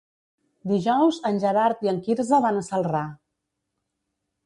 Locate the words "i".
1.89-1.93